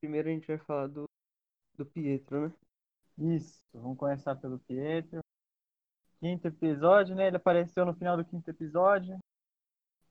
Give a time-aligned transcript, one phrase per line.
[0.00, 1.04] primeiro a gente vai falar do,
[1.76, 2.54] do Pietro, né?
[3.36, 5.20] Isso, vamos começar pelo Pietro.
[6.20, 7.26] Quinto episódio, né?
[7.26, 9.18] Ele apareceu no final do quinto episódio.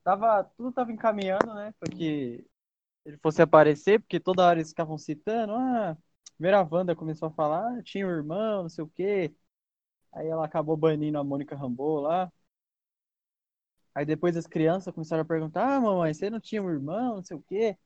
[0.04, 1.74] Tava, tudo tava encaminhando, né?
[1.78, 2.46] Pra que
[3.04, 5.54] ele fosse aparecer, porque toda hora eles ficavam citando.
[5.54, 5.96] Ah,
[6.36, 9.34] primeiro a Wanda começou a falar, ah, tinha um irmão, não sei o quê.
[10.12, 12.32] Aí ela acabou banindo a Mônica Rambeau lá.
[13.94, 17.24] Aí depois as crianças começaram a perguntar: Ah, mamãe, você não tinha um irmão, não
[17.24, 17.76] sei o quê.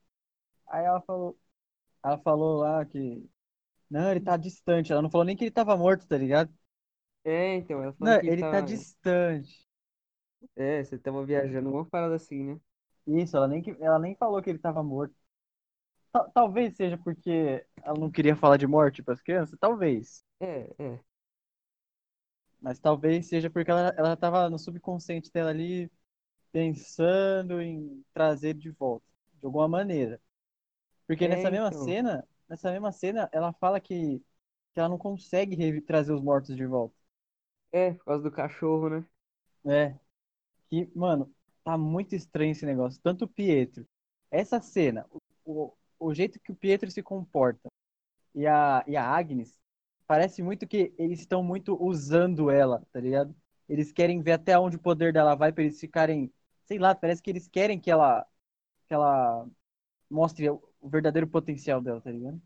[0.67, 1.37] Aí ela falou,
[2.05, 3.29] ela falou lá que.
[3.89, 4.91] Não, ele tá distante.
[4.93, 6.53] Ela não falou nem que ele tava morto, tá ligado?
[7.23, 8.61] É, então, ela falou Não, que ele tá tava...
[8.61, 9.65] distante.
[10.55, 12.59] É, você tava viajando, alguma parada assim, né?
[13.07, 15.15] Isso, ela nem, que- ela nem falou que ele tava morto.
[16.11, 20.23] Ta- Talvez seja porque ela não queria falar de morte para as crianças, talvez.
[20.39, 20.99] É, é.
[22.61, 25.91] Mas talvez seja porque ela, ela tava no subconsciente dela ali
[26.51, 29.05] pensando em trazer de volta,
[29.39, 30.21] de alguma maneira.
[31.07, 31.71] Porque É, nessa mesma então.
[31.71, 34.19] cena, nessa mesma cena, ela fala que,
[34.73, 36.95] que ela não consegue trazer os mortos de volta.
[37.71, 39.05] É, por causa do cachorro, né?
[39.65, 39.95] É.
[40.69, 42.99] Que, mano, tá muito estranho esse negócio.
[43.01, 43.87] Tanto o Pietro,
[44.31, 47.69] essa cena, o, o, o jeito que o Pietro se comporta
[48.35, 49.59] e a, e a Agnes,
[50.07, 53.35] parece muito que eles estão muito usando ela, tá ligado?
[53.69, 56.33] Eles querem ver até onde o poder dela vai pra eles ficarem,
[56.65, 58.25] sei lá, parece que eles querem que ela,
[58.87, 59.47] que ela
[60.09, 60.47] mostre
[60.85, 62.41] o verdadeiro potencial dela, tá ligado?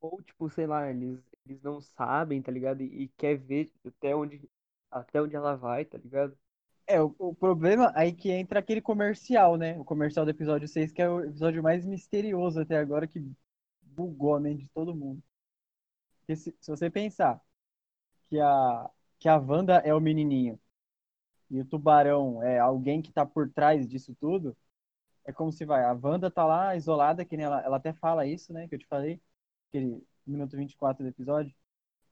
[0.00, 2.82] Ou, tipo, sei lá, eles, eles não sabem, tá ligado?
[2.82, 4.48] E, e quer ver até onde,
[4.90, 6.36] até onde ela vai, tá ligado?
[6.86, 9.78] É, o, o problema aí que entra aquele comercial, né?
[9.78, 13.20] O comercial do episódio 6, que é o episódio mais misterioso até agora, que
[13.82, 15.22] bugou a mente de todo mundo.
[16.20, 17.40] Porque se, se você pensar
[18.28, 20.60] que a, que a Wanda é o menininho
[21.50, 24.56] e o tubarão é alguém que tá por trás disso tudo,
[25.26, 25.84] é como se vai.
[25.84, 28.68] A Wanda tá lá isolada, que nem ela, ela até fala isso, né?
[28.68, 29.20] Que eu te falei,
[29.68, 31.54] aquele minuto 24 do episódio.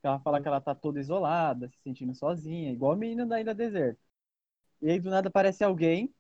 [0.01, 3.41] Que ela fala que ela tá toda isolada, se sentindo sozinha, igual a menina da
[3.41, 4.01] Ilha Deserta.
[4.83, 6.15] E aí do nada aparece alguém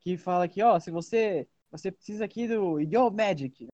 [0.00, 3.68] que fala que, ó, se você você precisa aqui do Your Magic,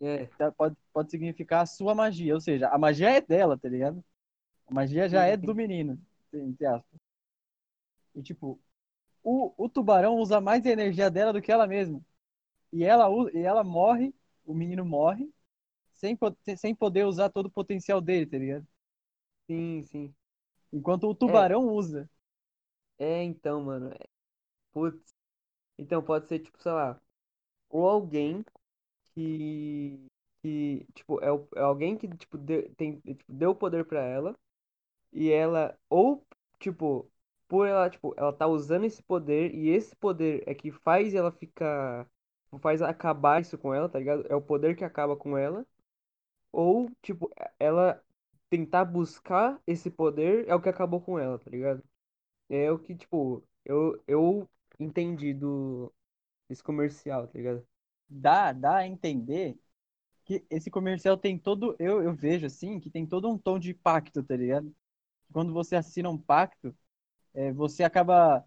[0.00, 0.50] É, tá?
[0.52, 4.04] pode, pode significar a sua magia, ou seja, a magia é dela, tá ligado?
[4.66, 5.98] A magia já é do menino,
[6.32, 7.00] entre aspas.
[8.14, 8.58] E tipo,
[9.26, 12.00] o, o tubarão usa mais a energia dela do que ela mesma.
[12.72, 14.14] E ela, e ela morre,
[14.46, 15.30] o menino morre,
[15.94, 16.18] sem,
[16.58, 18.66] sem poder usar todo o potencial dele, tá ligado?
[19.46, 20.14] sim, sim.
[20.72, 22.08] Enquanto o tubarão usa.
[22.98, 23.90] É, então, mano.
[23.92, 24.06] é-
[24.72, 25.14] Putz.
[25.78, 27.00] Então, pode ser, tipo, sei lá,
[27.70, 28.44] ou alguém
[29.14, 30.00] que,
[30.42, 34.36] que tipo, é, o- é alguém que, tipo, deu, tem, tipo, deu poder pra ela,
[35.12, 36.26] e ela, ou,
[36.60, 37.10] tipo,
[37.48, 41.30] por ela, tipo, ela tá usando esse poder, e esse poder é que faz ela
[41.32, 42.08] ficar,
[42.60, 44.26] faz acabar isso com ela, tá ligado?
[44.28, 45.66] É o poder que acaba com ela,
[46.52, 48.02] ou, tipo, ela
[48.50, 51.82] tentar buscar esse poder é o que acabou com ela, tá ligado?
[52.48, 55.92] É o que, tipo, eu, eu entendi do,
[56.48, 57.66] desse comercial, tá ligado?
[58.08, 59.58] Dá, dá a entender
[60.24, 63.74] que esse comercial tem todo, eu, eu vejo assim, que tem todo um tom de
[63.74, 64.74] pacto, tá ligado?
[65.32, 66.76] Quando você assina um pacto,
[67.36, 68.44] é, você acaba,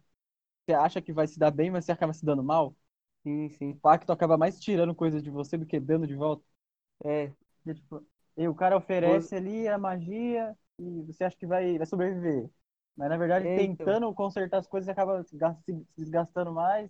[0.65, 2.75] você acha que vai se dar bem, mas você acaba se dando mal.
[3.23, 3.81] Sim, O sim.
[3.81, 6.45] pacto acaba mais tirando coisas de você do que dando de volta.
[7.03, 7.33] É,
[7.65, 8.05] E, tipo,
[8.37, 12.49] e o cara oferece ali a magia e você acha que vai, vai sobreviver.
[12.95, 13.97] Mas na verdade, É, então.
[13.97, 15.37] tentando consertar as coisas, você acaba se
[15.97, 16.89] desgastando mais,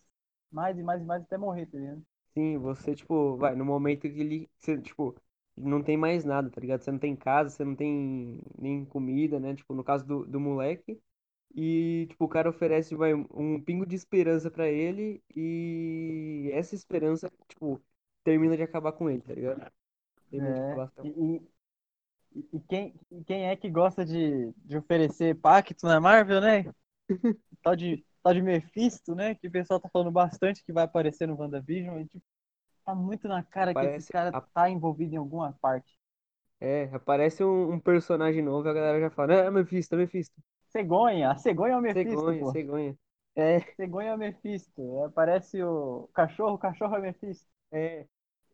[0.52, 2.04] mais e mais e mais até morrer, tá ligado?
[2.34, 5.16] sim, você, tipo, vai, no momento que ele, você, tipo,
[5.58, 6.82] não tem mais nada, tá ligado?
[6.82, 9.56] Você não tem casa, você não tem nem comida, né?
[9.56, 11.00] Tipo, no caso do, do moleque.
[11.56, 17.32] E, tipo, o cara oferece, vai, um pingo de esperança pra ele e essa esperança,
[17.48, 17.82] tipo,
[18.24, 19.72] termina de acabar com ele, tá ligado?
[20.32, 21.42] Termina de É, acabar com e,
[22.36, 26.66] e, e quem, e quem é que gosta de, de oferecer pacto na Marvel, né?
[27.64, 29.36] Tal de, tal de Mephisto, né?
[29.36, 32.00] Que o pessoal tá falando bastante que vai aparecer no WandaVision.
[32.02, 32.24] E, tipo,
[32.86, 35.98] tá muito na cara que esse Aparece cara a- tá envolvido em alguma parte.
[36.62, 40.42] É, aparece um, um personagem novo e a galera já fala, é Mephisto, é Mephisto.
[40.70, 42.54] Cegonha, a cegonha é o Mephisto, Cegonha, pô.
[42.54, 42.98] cegonha.
[43.36, 45.04] É, Cegonha é o Mephisto.
[45.06, 47.48] Aparece o cachorro, o cachorro é o Mephisto.
[47.72, 48.08] é,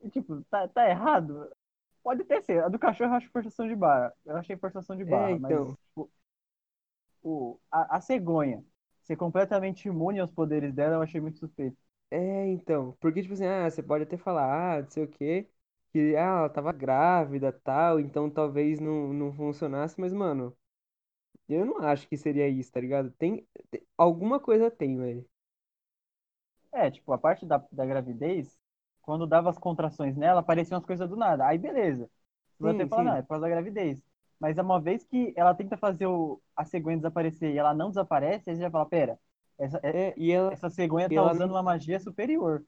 [0.04, 1.50] E, tipo, tá, tá errado?
[2.04, 2.64] Pode até ser.
[2.64, 4.14] A do cachorro eu acho forçação de barra.
[4.26, 5.38] Eu achei forçação de barra, É, então.
[5.40, 6.12] mas tipo,
[7.24, 8.64] o, a, a cegonha
[9.04, 11.78] ser completamente imune aos poderes dela, eu achei muito suspeito.
[12.12, 12.94] é, então.
[13.00, 15.50] Porque, tipo assim, ah, você pode até falar, ah, não sei o quê,
[15.92, 20.56] que, ah, ela tava grávida, tal, então talvez não, não funcionasse, mas, mano,
[21.50, 23.12] eu não acho que seria isso, tá ligado?
[23.12, 25.26] Tem, tem- alguma coisa tem, velho.
[26.72, 28.58] É, tipo, a parte da, da gravidez,
[29.02, 31.46] quando dava as contrações nela, apareciam as coisas do nada.
[31.48, 32.06] Aí beleza.
[32.58, 34.02] Você vai Sim, até falar, não, é por causa da gravidez.
[34.40, 38.50] Mas uma vez que ela tenta fazer o, a cegonha desaparecer e ela não desaparece,
[38.50, 39.20] aí você já fala, pera,
[39.58, 42.66] essa, é- É, e ela, essa cegonha tá usando não- uma magia superior.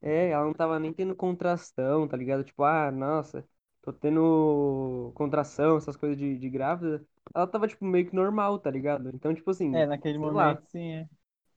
[0.00, 2.44] é, ela não tava nem tendo contração, tá ligado?
[2.44, 3.46] Tipo, ah, nossa,
[3.82, 7.04] tô tendo contração, essas coisas de, de grávida.
[7.34, 9.10] Ela tava, tipo, meio que normal, tá ligado?
[9.14, 10.60] Então, tipo assim, É, naquele sei lá.
[10.60, 11.08] momento, sim, é.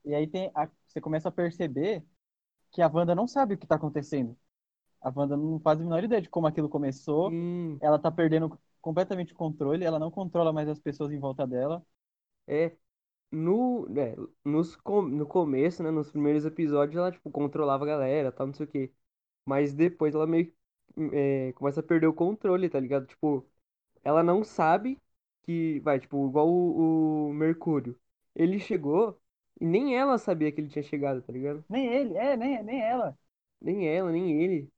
[0.05, 2.05] E aí tem a- você começa a perceber
[2.71, 4.37] que a Wanda não sabe o que tá acontecendo.
[5.01, 7.37] A Wanda não faz a menor ideia de como aquilo começou.
[7.37, 11.47] Sim, Ela tá perdendo completamente o controle, ela não controla mais as pessoas em volta
[11.47, 11.85] dela.
[12.47, 12.75] é.
[13.31, 14.15] No, é,
[14.45, 18.53] nos, com- no começo, né, nos primeiros episódios, ela, tipo, controlava a galera, tal, não
[18.55, 18.93] sei o quê.
[19.45, 20.55] Mas depois ela meio que
[21.13, 23.07] é, começa a perder o controle, tá ligado?
[23.07, 23.45] Tipo,
[24.03, 24.99] ela não sabe
[25.43, 27.99] que, vai, tipo, igual o, o Mercúrio.
[28.35, 29.19] Ele chegou
[29.59, 31.65] e nem ela sabia que ele tinha chegado, tá ligado?
[31.69, 33.17] Nem ele, é, nem, nem ela.
[33.59, 34.71] Nem ela, nem ele.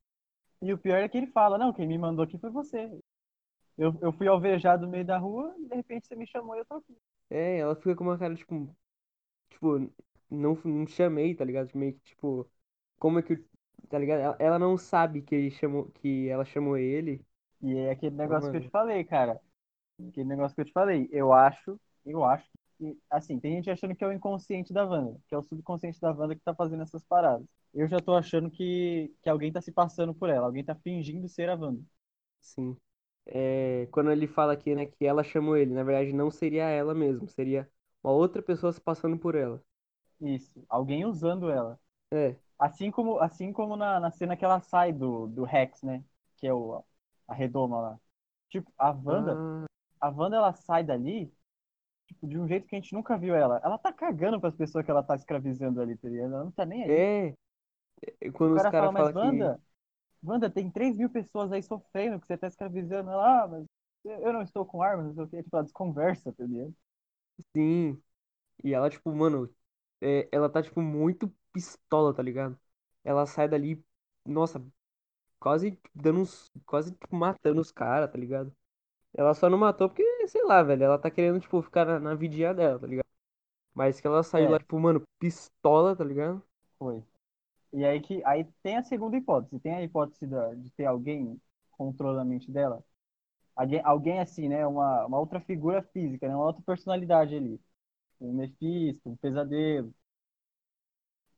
[0.64, 2.90] E o pior é que ele fala, não, quem me mandou aqui foi você.
[3.78, 6.60] Eu, eu fui alvejado no meio da rua e de repente você me chamou e
[6.60, 6.98] eu tô aqui.
[7.30, 8.76] É, ela fica com uma cara, tipo,
[9.50, 9.80] tipo,
[10.30, 11.72] não, não chamei, tá ligado?
[11.78, 12.52] Meio que, tipo,
[13.00, 13.38] como é que,
[13.90, 14.22] tá ligado?
[14.22, 17.26] Ela, ela não sabe que ele chamou, que ela chamou ele.
[17.62, 19.42] E é aquele Então, negócio que eu te falei, cara.
[20.00, 21.08] Aquele negócio que eu te falei.
[21.12, 25.20] Eu acho, eu acho que, assim, tem gente achando que é o inconsciente da Wanda,
[25.28, 27.46] que é o subconsciente da Wanda que tá fazendo essas paradas.
[27.74, 31.28] Eu já tô achando que, que alguém tá se passando por ela, alguém tá fingindo
[31.30, 31.82] ser a Wanda.
[32.42, 32.78] sim.
[33.26, 36.94] É, quando ele fala aqui, né, que ela chamou ele, na verdade não seria ela
[36.94, 37.70] mesmo, seria
[38.04, 39.64] uma outra pessoa se passando por ela.
[40.22, 41.80] Isso, alguém usando ela.
[42.12, 46.04] É, Assim como, assim como na, na cena que ela sai do, do Rex, né?
[46.38, 46.84] Que é o,
[47.28, 48.02] a redoma lá.
[48.50, 49.66] Tipo, a Wanda, ah,
[50.08, 51.34] a Wanda ela sai dali,
[52.08, 53.62] tipo, de um jeito que a gente nunca viu ela.
[53.64, 56.34] Ela tá cagando pras pessoas que ela tá escravizando ali, tá ligado?
[56.36, 57.04] Ela não tá nem aí.
[57.22, 57.36] é,
[58.22, 59.60] é, O quando os cara fala, caras mas falam que, Wanda,
[60.24, 63.12] Wanda, tem 3 mil pessoas aí sofrendo que você tá escravizando.
[63.12, 63.66] Ela, ah, mas
[64.06, 65.44] eu não estou com armas, não sei o que.
[65.44, 66.76] Tipo, ela desconversa, tá ligado?
[67.56, 68.02] sim,
[68.64, 69.54] e ela, tipo, mano,
[70.02, 72.60] é, ela tá, tipo, muito pistola, tá ligado?
[73.04, 73.84] Ela sai dali,
[74.26, 74.66] nossa,
[75.40, 78.56] quase dando uns, quase, tipo, matando os caras, tá ligado?
[79.16, 82.16] Ela só não matou porque, sei lá, velho, ela tá querendo, tipo, ficar na, na
[82.16, 83.06] vidinha dela, tá ligado?
[83.76, 86.44] Mas que ela saiu lá, É, tipo, mano, pistola, tá ligado?
[86.78, 87.04] foi.
[87.74, 89.60] E aí que aí tem a segunda hipótese.
[89.62, 91.42] Tem a hipótese da, de ter alguém
[91.74, 92.84] controlando a mente dela.
[93.56, 94.68] Alguém, alguém assim, né?
[94.68, 96.36] Uma, uma outra figura física, né?
[96.36, 97.62] Uma outra personalidade ali.
[98.22, 99.94] Um Mephisto, um pesadelo.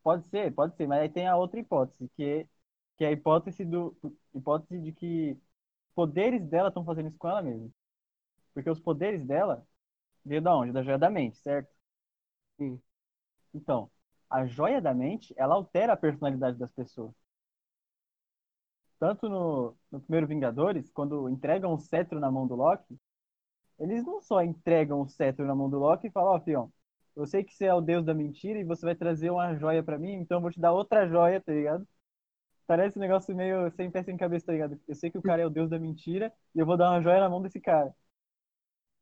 [0.04, 2.48] Pode ser, pode ser, mas aí tem a outra hipótese, que é,
[2.98, 3.95] que é a hipótese do
[4.33, 5.38] hipótese de que
[5.95, 7.69] poderes dela estão fazendo isso com ela mesma.
[8.53, 9.65] Porque os poderes dela
[10.25, 10.71] veio da onde?
[10.74, 11.69] Da joia da mente, certo?
[12.59, 12.81] Sim.
[13.53, 13.92] Então,
[14.30, 17.13] a joia da mente, ela altera a personalidade das pessoas.
[19.00, 22.98] Tanto no, no primeiro Vingadores, quando entregam o cetro na mão do Loki,
[23.80, 26.74] eles não só entregam o cetro na mão do Loki e falam, ó, fião,
[27.15, 29.83] eu sei que você é o deus da mentira e você vai trazer uma joia
[29.83, 31.88] pra mim, então eu vou te dar outra joia, tá ligado?
[32.67, 34.79] Parece um negócio meio sem pé sem cabeça, tá ligado?
[34.88, 37.01] Eu sei que o cara é o deus da mentira e eu vou dar uma
[37.01, 37.94] joia na mão desse cara.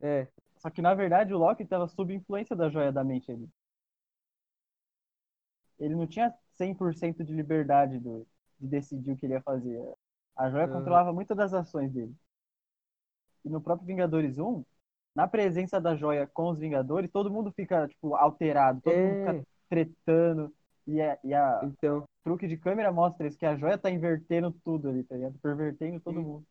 [0.02, 0.28] É,
[0.58, 3.48] Só que na verdade o Loki estava sob influência da joia da mente ali.
[5.80, 8.26] Ele não tinha 100% de liberdade do,
[8.60, 9.80] de decidir o que ele ia fazer.
[10.36, 10.68] A joia aham.
[10.68, 12.16] controlava muitas das ações dele.
[13.46, 14.64] E no próprio Vingadores 1,
[15.16, 19.38] na presença da joia com os Vingadores, todo mundo fica, tipo, alterado, todo mundo fica
[19.38, 20.54] É, tretando.
[20.88, 24.52] E a, e a então, truque de câmera mostra isso, que a joia tá invertendo
[24.64, 25.38] tudo ali, tá ligado?
[25.40, 26.24] Pervertendo todo sim.
[26.24, 26.48] mundo.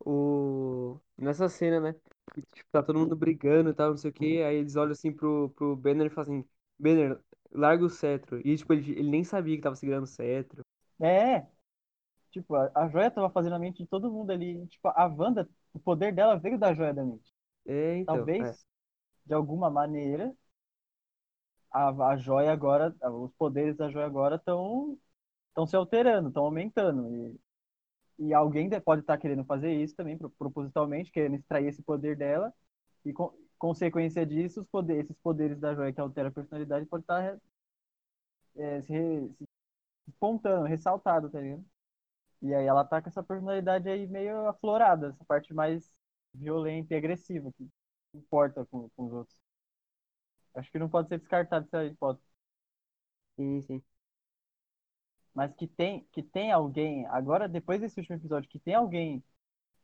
[0.00, 1.00] o...
[1.16, 1.94] nessa cena, né?
[2.34, 4.42] que, Tipo, tá todo mundo brigando e tal, não sei o quê.
[4.46, 7.18] Aí eles olham assim pro, pro Banner e falam assim, Banner,
[7.52, 8.40] larga o cetro.
[8.46, 10.62] E, tipo, ele, ele nem sabia que tava segurando o cetro.
[11.00, 11.46] É,
[12.30, 14.62] tipo, a, a joia tava fazendo a mente de todo mundo ali.
[14.62, 17.32] E, tipo, a Wanda, o poder dela veio da joia da mente.
[17.66, 18.18] É, então, é.
[18.18, 18.66] Talvez,
[19.26, 20.34] de alguma maneira,
[21.70, 24.98] a, a joia agora, os poderes da joia agora estão
[25.50, 27.08] estão se alterando, estão aumentando.
[28.18, 31.82] E, e alguém de- pode estar querendo fazer isso também, pro- propositalmente, querendo extrair esse
[31.82, 32.52] poder dela.
[33.04, 33.12] E,
[33.58, 37.38] consequência disso, os poderes, esses poderes da joia que altera a personalidade pode estar
[38.56, 40.14] é, se, re- se
[40.68, 41.64] ressaltado, tá ligado?
[42.42, 45.92] E aí ela tá com essa personalidade aí meio aflorada, essa parte mais
[46.34, 47.68] violenta e agressiva, que
[48.14, 49.38] importa com, com os outros.
[50.54, 52.26] Acho que não pode ser descartado essa hipótese.
[53.36, 53.82] Sim, sim.
[55.34, 59.22] Mas que tem, que tem alguém, agora depois desse último episódio, que tem alguém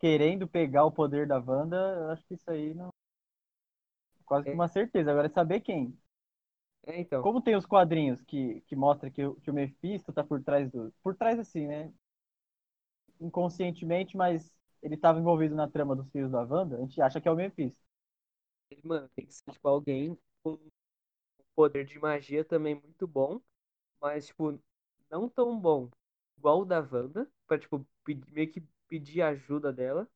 [0.00, 2.90] querendo pegar o poder da Wanda, eu acho que isso aí não.
[4.26, 5.10] Quase que É, uma certeza.
[5.10, 5.96] Agora é saber quem.
[6.86, 7.22] É, então.
[7.22, 10.70] Como tem os quadrinhos que, que mostra que, o- que o Mephisto tá por trás
[10.70, 10.92] do.
[11.02, 11.92] Por trás assim, né?
[13.20, 14.52] Inconscientemente, mas
[14.82, 17.36] ele tava envolvido na trama dos filhos da Wanda, a gente acha que é o
[17.36, 17.78] Mephisto.
[18.84, 20.58] Mano, tem que ser, tipo, alguém um
[21.54, 23.40] poder de magia também muito bom,
[24.00, 24.60] mas, tipo,
[25.10, 25.90] não tão bom
[26.38, 30.08] igual o da Wanda, pra, tipo, pedir- meio que pedir ajuda dela,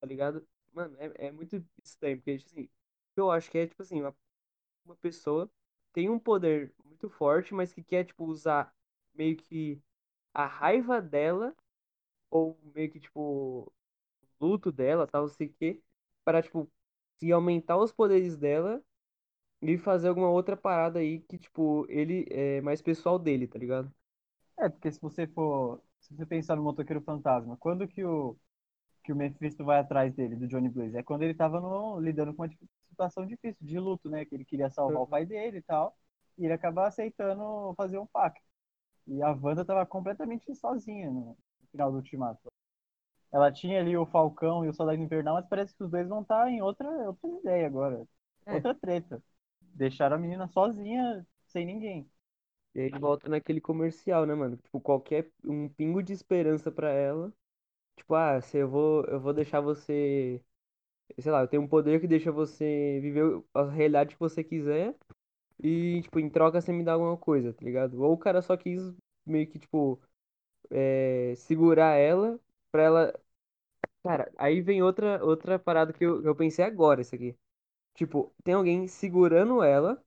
[0.00, 0.46] tá ligado?
[0.72, 2.66] Mano, é, é muito estranho, porque, tipo assim,
[3.14, 4.16] que eu acho que é, tipo assim, uma,
[4.84, 5.50] uma pessoa
[5.92, 8.74] tem um poder muito forte, mas que quer, tipo, usar
[9.14, 9.82] meio que
[10.34, 11.54] a raiva dela,
[12.30, 13.72] ou meio que, tipo,
[14.40, 15.82] luto dela, tal, sei o quê,
[16.24, 16.70] para, tipo,
[17.18, 18.82] se aumentar os poderes dela
[19.64, 23.92] e fazer alguma outra parada aí que, tipo, ele é mais pessoal dele, tá ligado?
[24.58, 25.82] É, porque se você for.
[26.00, 28.36] Se você pensar no Motoqueiro Fantasma, quando que o,
[29.02, 30.96] que o Mephisto vai atrás dele, do Johnny Blaze?
[30.98, 32.50] É quando ele tava no, lidando com uma
[32.90, 34.24] situação difícil, de luto, né?
[34.24, 35.96] Que ele queria salvar o pai dele e tal.
[36.36, 38.42] E ele acaba aceitando fazer um pacto.
[39.06, 42.52] E a Wanda tava completamente sozinha no, no final do Ultimato.
[43.32, 46.22] Ela tinha ali o Falcão e o Soldado Invernal, mas parece que os dois vão
[46.22, 48.06] estar em outra, outra ideia agora.
[48.46, 48.54] É.
[48.54, 49.22] Outra treta.
[49.74, 52.10] Deixaram a menina sozinha, sem ninguém.
[52.74, 54.56] E aí ele volta naquele comercial, né, mano?
[54.58, 57.32] Tipo, qualquer um pingo de esperança pra ela.
[57.96, 60.42] Tipo, ah, se eu vou, eu vou deixar você,
[61.18, 64.96] sei lá, eu tenho um poder que deixa você viver a realidade que você quiser
[65.62, 68.02] e, tipo, em troca você me dá alguma coisa, tá ligado?
[68.02, 68.82] Ou o cara só quis
[69.26, 70.00] meio que, tipo,
[70.70, 72.38] é, segurar ela
[72.72, 73.14] pra ela.
[74.04, 77.36] Cara, aí vem outra, outra parada que eu, eu pensei agora, isso aqui.
[77.94, 80.02] Tipo, tem alguém segurando ela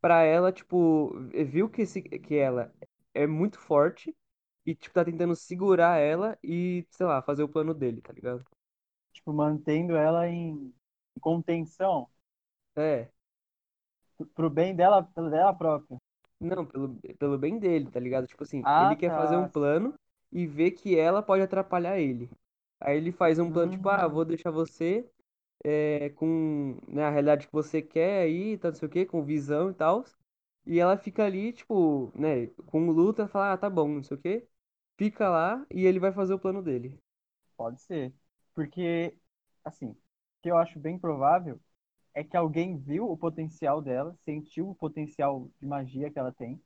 [0.00, 1.12] pra ela, tipo,
[1.46, 2.72] viu que, esse, que ela
[3.14, 4.16] é muito forte
[4.66, 8.44] e, tipo, tá tentando segurar ela e, sei lá, fazer o plano dele, tá ligado?
[9.12, 10.72] Tipo, mantendo ela em
[11.20, 12.08] contenção
[12.76, 13.10] É,
[14.34, 15.98] pro- bem dela, pelo dela própria.
[16.40, 18.26] não, pelo, pelo bem dele, tá ligado?
[18.26, 19.48] Tipo assim, Ah, ele quer fazer um tá.
[19.48, 19.94] plano
[20.32, 22.30] e vê que ela pode atrapalhar ele.
[22.80, 25.08] Aí ele faz um plano, tipo, ah, Hum, vou deixar você
[25.64, 29.24] é, com, né, a realidade que você quer aí, tá, não sei o quê, com
[29.24, 30.04] visão e tal.
[30.66, 34.20] E ela fica ali, tipo, né, com luta, fala, ah, tá bom, não sei o
[34.20, 34.48] quê.
[34.98, 36.98] Fica lá e ele vai fazer o plano dele.
[37.56, 38.12] pode ser.
[38.54, 39.16] Porque,
[39.64, 39.96] assim, o
[40.42, 41.60] que eu acho bem provável
[42.14, 46.62] é que alguém viu o potencial dela, sentiu o potencial de magia que ela tem.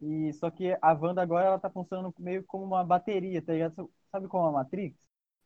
[0.00, 3.90] E só que a Wanda agora ela tá funcionando meio como uma bateria, tá ligado?
[4.12, 4.96] Sabe como a Matrix?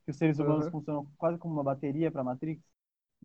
[0.05, 2.63] Que os seres humanos Aham, funcionam quase como uma bateria pra Matrix?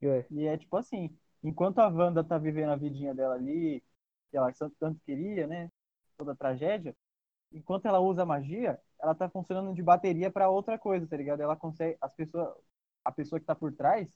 [0.03, 0.25] É.
[0.29, 3.81] E é tipo assim, enquanto a Wanda tá vivendo a vidinha dela ali,
[4.31, 5.71] que ela tanto queria, né?
[6.17, 6.95] Toda a tragédia,
[7.51, 11.41] enquanto ela usa a magia, ela tá funcionando de bateria pra outra coisa, tá ligado?
[11.41, 12.55] Ela consegue, as pessoas,
[13.05, 14.09] a pessoa que tá por trás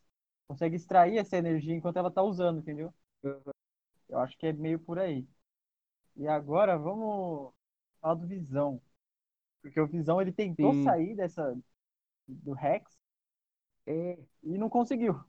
[0.48, 2.93] consegue extrair essa energia enquanto ela tá usando, entendeu?
[3.24, 3.53] Aham.
[4.09, 5.27] Eu acho que é meio por aí.
[6.17, 7.53] E agora vamos
[8.01, 8.81] falar do Visão.
[9.62, 10.75] Porque o Visão ele tentou Sim.
[10.75, 11.57] sair dessa
[12.27, 12.98] do Rex
[13.86, 15.24] É, e não conseguiu.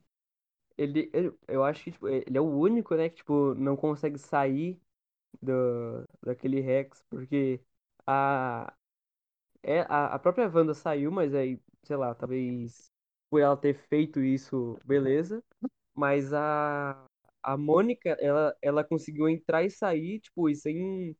[0.82, 4.18] Ele, ele- eu acho que tipo, ele é o único, né, que tipo, não consegue
[4.18, 4.80] sair
[5.42, 7.60] do, daquele Rex, porque
[8.06, 8.74] a,
[9.62, 12.90] é, a, a própria Wanda saiu, mas aí, sei lá, talvez
[13.30, 15.42] por ela ter feito isso, beleza.
[15.94, 17.06] Mas a,
[17.42, 21.16] a Mônica, ela, ela conseguiu entrar e sair, tipo, e sem.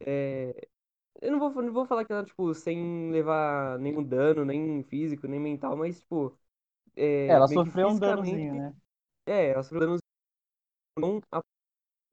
[0.00, 0.54] é,
[1.22, 5.26] eu não vou, não vou falar que ela, tipo, sem levar nenhum dano, nem físico,
[5.28, 6.36] nem mental, mas, tipo,
[7.26, 8.74] É, é, ela meio sofreu um danozinho, né?
[9.26, 10.00] é, ela sofreu danos
[10.98, 11.42] não a-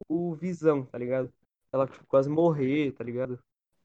[0.09, 1.33] o Visão, tá ligado?
[1.71, 3.39] Ela, tipo, quase morrer, tá ligado?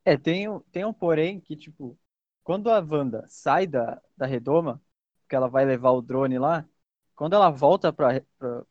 [0.05, 1.99] É, tem, um- tem um porém que, tipo,
[2.45, 4.81] quando a Wanda sai da, da redoma,
[5.29, 6.65] que ela vai levar o drone lá,
[7.15, 8.65] quando ela volta pra, pra,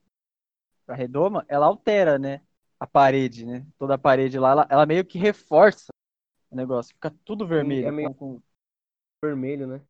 [0.86, 2.42] pra redoma, ela altera, né?
[2.80, 3.66] A parede, né?
[3.78, 5.92] Toda a parede lá, ela, ela meio que reforça
[6.52, 8.42] o negócio, fica tudo é vermelho, meio com, com,
[9.24, 9.82] vermelho, né?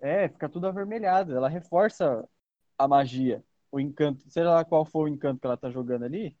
[0.00, 2.28] É, fica tudo avermelhado, ela reforça
[2.78, 6.36] a magia, o encanto, seja lá qual for o encanto que ela tá jogando ali,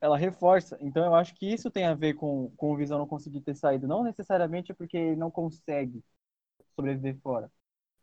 [0.00, 0.76] ela reforça.
[0.80, 3.54] Então eu acho que isso tem a ver com, com o Visão não conseguir ter
[3.56, 6.04] saído, não necessariamente é porque ele não consegue
[6.76, 7.50] sobreviver fora.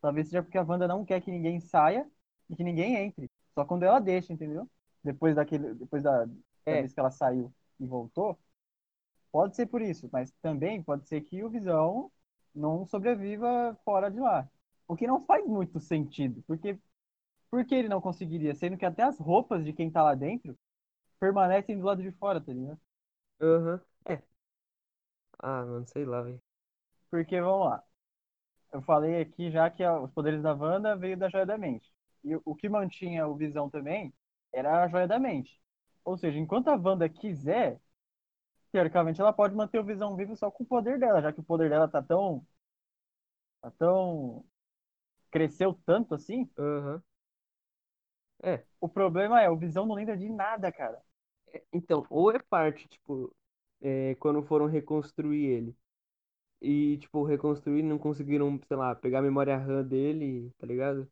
[0.01, 2.09] Talvez seja porque a Wanda não quer que ninguém saia
[2.49, 3.29] e que ninguém entre.
[3.55, 4.69] Só quando ela deixa, entendeu?
[5.03, 6.25] Depois daquele, depois da,
[6.69, 8.39] da É, vez que ela saiu e voltou,
[9.31, 12.11] pode ser por isso, mas também pode ser que o Visão
[12.53, 14.49] não sobreviva fora de lá.
[14.91, 16.77] O que não faz muito sentido, porque
[17.51, 18.55] por que ele não conseguiria?
[18.55, 20.57] Sendo que até as roupas de quem tá lá dentro
[21.19, 22.79] permanecem do lado de fora, tá ligado?
[23.41, 23.81] aham.
[24.07, 24.21] É.
[25.39, 26.41] Ah, mano, sei lá, velho.
[27.09, 27.83] Porque, vamos lá,
[28.73, 31.91] eu falei aqui já que os poderes da Wanda veio da Joia da Mente.
[32.23, 34.13] E o- o que mantinha o Visão também
[34.53, 35.61] era a Joia da Mente.
[36.05, 37.79] Ou seja, enquanto a Wanda quiser,
[38.71, 41.43] teoricamente ela pode manter o Visão vivo só com o poder dela, já que o
[41.43, 42.45] poder dela tá tão.
[43.61, 44.45] tá tão.
[45.31, 46.49] Cresceu tanto assim.
[46.57, 47.01] Aham.
[48.43, 51.01] É, O problema é, o Visão não lembra de nada, cara.
[51.73, 53.33] então, ou é parte, tipo,
[53.81, 55.77] é, quando foram reconstruir ele.
[56.61, 61.09] E, tipo, reconstruir e não conseguiram, sei lá, pegar a memória RAM dele, tá ligado?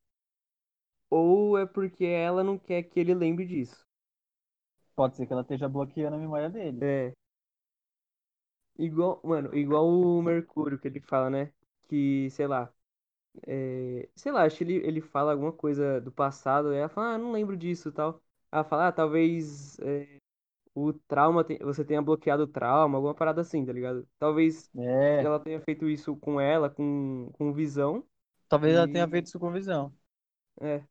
[1.11, 3.85] Ou é porque ela não quer que ele lembre disso.
[4.95, 6.79] Pode ser que ela esteja bloqueando a memória dele.
[6.81, 7.13] É.
[8.77, 11.51] Igual, mano, igual o Mercúrio que ele fala, né?
[11.87, 12.71] Que, sei lá,
[13.47, 17.15] é, sei lá, acho que ele, ele fala alguma coisa do passado, e ela fala,
[17.15, 18.21] ah, não lembro disso e tal.
[18.51, 20.19] Ela fala, ah, talvez é,
[20.75, 24.07] o trauma, te- você tenha bloqueado o trauma, alguma parada assim, tá ligado?
[24.19, 28.05] Talvez É, ela tenha feito isso com ela, com, com visão,
[28.47, 29.93] talvez ela tenha e feito isso com Visão.
[30.61, 30.83] é,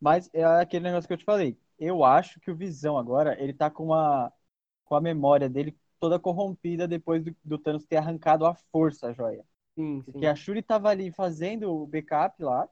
[0.00, 1.58] Mas é aquele negócio que eu te falei.
[1.78, 4.32] Eu acho que o Visão agora, ele tá com a,
[4.84, 9.12] com a memória dele toda corrompida depois do, do Thanos ter arrancado à força a
[9.12, 9.44] joia.
[9.76, 10.26] Sim, Porque sim.
[10.26, 12.68] a Shuri tava ali fazendo o backup lá.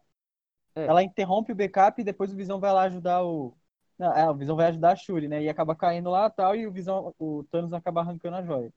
[0.77, 0.89] É.
[0.89, 3.57] Ela interrompe o backup e depois o Visão vai lá ajudar o.
[3.99, 5.43] Não, é, o Visão vai ajudar a Shuri, né?
[5.43, 8.73] E acaba caindo lá e tal, e o Visão, o Thanos acaba arrancando a joia.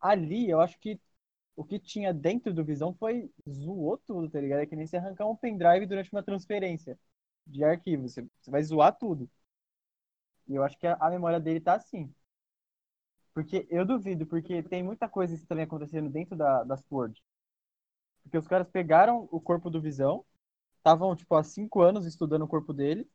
[0.00, 1.00] Ali, eu acho que
[1.56, 4.60] o que tinha dentro do Visão foi zoou tudo, tá ligado?
[4.62, 6.98] É que nem se arrancar um pendrive durante uma transferência
[7.46, 8.08] de arquivo.
[8.08, 9.30] Você, você vai zoar tudo.
[10.48, 12.12] E eu acho que a, a memória dele tá assim.
[13.34, 17.20] Porque eu duvido, porque tem muita coisa estranha acontecendo dentro da, da Sword.
[18.22, 20.24] Porque os caras pegaram o corpo do Visão,
[20.76, 23.08] estavam, tipo, há cinco anos estudando o corpo dele,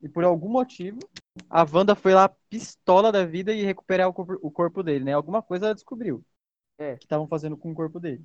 [0.00, 0.98] e por algum motivo,
[1.48, 5.12] a Wanda foi lá pistola da vida e recuperar o corpo, o corpo dele, né?
[5.12, 6.24] Alguma coisa ela descobriu
[6.78, 6.96] É.
[6.96, 8.24] que estavam fazendo com o corpo dele.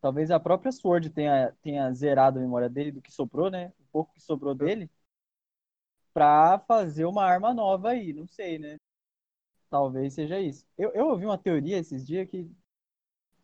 [0.00, 3.72] Talvez a própria Sword tenha, tenha zerado a memória dele do que sobrou, né?
[3.78, 4.90] O pouco que sobrou dele,
[6.14, 8.76] pra fazer uma arma nova aí, não sei, né?
[9.68, 10.66] Talvez seja isso.
[10.76, 12.50] Eu, eu ouvi uma teoria esses dias que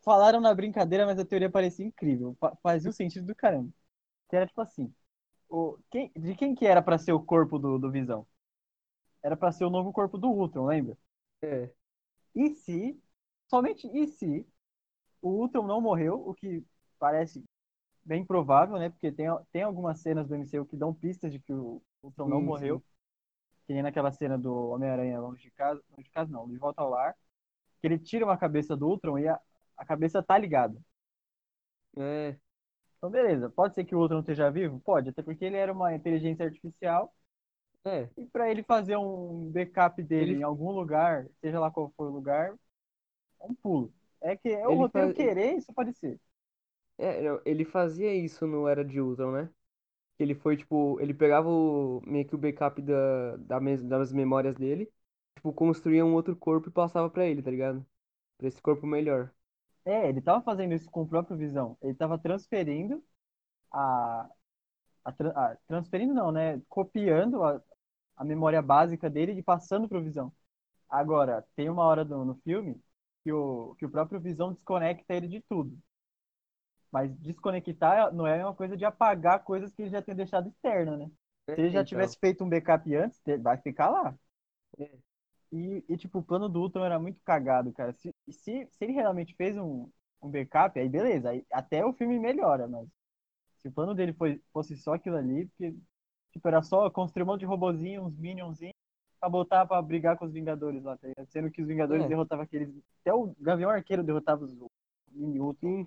[0.06, 2.36] falaram na brincadeira, mas a teoria parecia incrível.
[2.40, 3.70] Fa- fazia o sentido do caramba.
[4.30, 4.94] Que era tipo assim:
[5.50, 8.26] o, quem, de quem que era pra ser o corpo do, do Visão?
[9.22, 10.96] Era pra ser o novo corpo do Ultron, lembra?
[11.42, 11.72] É,
[12.34, 13.00] E se,
[13.48, 14.46] somente e se,
[15.22, 16.64] o Ultron não morreu, o que
[16.98, 17.44] parece
[18.04, 18.90] bem provável, né?
[18.90, 22.40] Porque tem, tem algumas cenas do MCU que dão pistas de que o Ultron não
[22.40, 22.82] Sim, morreu.
[22.82, 22.82] sim.
[23.66, 26.82] Que nem naquela cena do Homem-Aranha longe de casa, longe de casa não, de volta
[26.82, 27.14] ao lar,
[27.80, 29.40] que ele tira uma cabeça do Ultron e a,
[29.76, 30.78] a cabeça tá ligada.
[31.96, 32.38] é,
[32.98, 34.80] Então, beleza, pode ser que o Ultron esteja vivo?
[34.80, 37.14] Pode, até porque ele era uma inteligência artificial
[37.84, 38.10] é.
[38.16, 42.08] e para ele fazer um backup dele Ele- em algum lugar, seja lá qual for
[42.08, 42.54] o lugar,
[43.40, 43.92] é um pulo.
[44.22, 46.20] É que é o Ele roteiro faz- querer, isso pode ser.
[46.98, 49.50] É, não, ele fazia isso no Era de Ultron, né?
[50.18, 54.56] Ele foi, tipo, ele pegava o, meio que o backup da, da mes- das memórias
[54.56, 54.92] dele,
[55.36, 57.86] tipo, construía um outro corpo e passava pra ele, tá ligado?
[58.38, 59.32] Pra esse corpo melhor.
[59.86, 61.78] É, ele tava fazendo isso com o próprio Visão.
[61.82, 63.02] Ele tava transferindo
[63.72, 64.28] a,
[65.04, 66.60] a, a- transferindo não, né?
[66.68, 67.62] Copiando a,
[68.16, 70.32] a memória básica dele e passando pro Visão.
[70.90, 72.80] Agora, tem uma hora do, no filme
[73.24, 75.78] que o, que o próprio Visão desconecta ele de tudo.
[76.90, 80.48] Mas desconectar não é a mesma coisa de apagar coisas que ele já tem deixado
[80.48, 81.06] externa, né?
[81.54, 81.84] Se ele já então.
[81.84, 84.14] tivesse feito um backup antes, te- vai ficar lá.
[84.78, 84.90] É.
[85.52, 87.92] E, e, tipo, o plano do Ultron era muito cagado, cara.
[87.92, 89.90] Se, se, se ele realmente fez um,
[90.22, 91.30] um backup, aí beleza.
[91.30, 92.88] Aí até o filme melhora, mas
[93.62, 95.74] se o plano dele foi, fosse só aquilo ali, porque,
[96.32, 98.74] tipo, era só construir um monte de robozinho, uns minionzinhos,
[99.20, 101.26] pra botar pra brigar com os Vingadores lá, tá ligado?
[101.30, 102.08] Sendo que os Vingadores É.
[102.08, 102.70] derrotavam aqueles.
[103.00, 104.54] Até o Gavião Arqueiro derrotava os
[105.12, 105.86] mini Ultron.